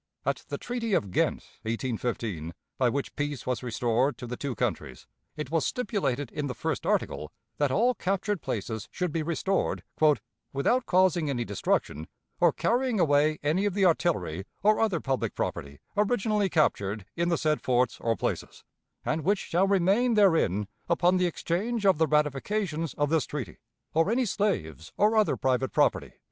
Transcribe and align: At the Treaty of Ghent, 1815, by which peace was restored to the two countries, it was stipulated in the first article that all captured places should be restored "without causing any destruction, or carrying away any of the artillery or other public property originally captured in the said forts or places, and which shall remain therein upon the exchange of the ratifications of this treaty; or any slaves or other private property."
At 0.25 0.37
the 0.49 0.57
Treaty 0.57 0.95
of 0.95 1.11
Ghent, 1.11 1.43
1815, 1.61 2.55
by 2.79 2.89
which 2.89 3.15
peace 3.15 3.45
was 3.45 3.61
restored 3.61 4.17
to 4.17 4.25
the 4.25 4.35
two 4.35 4.55
countries, 4.55 5.05
it 5.37 5.51
was 5.51 5.63
stipulated 5.63 6.31
in 6.31 6.47
the 6.47 6.55
first 6.55 6.87
article 6.87 7.31
that 7.57 7.69
all 7.69 7.93
captured 7.93 8.41
places 8.41 8.87
should 8.91 9.11
be 9.11 9.21
restored 9.21 9.83
"without 10.53 10.87
causing 10.87 11.29
any 11.29 11.45
destruction, 11.45 12.07
or 12.39 12.51
carrying 12.51 12.99
away 12.99 13.37
any 13.43 13.65
of 13.65 13.75
the 13.75 13.85
artillery 13.85 14.45
or 14.63 14.79
other 14.79 15.01
public 15.01 15.35
property 15.35 15.79
originally 15.95 16.49
captured 16.49 17.05
in 17.15 17.29
the 17.29 17.37
said 17.37 17.61
forts 17.61 17.99
or 18.01 18.15
places, 18.17 18.63
and 19.05 19.21
which 19.23 19.37
shall 19.37 19.67
remain 19.67 20.15
therein 20.15 20.67
upon 20.89 21.17
the 21.17 21.27
exchange 21.27 21.85
of 21.85 21.99
the 21.99 22.07
ratifications 22.07 22.95
of 22.95 23.11
this 23.11 23.27
treaty; 23.27 23.59
or 23.93 24.09
any 24.09 24.25
slaves 24.25 24.91
or 24.97 25.15
other 25.15 25.37
private 25.37 25.71
property." 25.71 26.13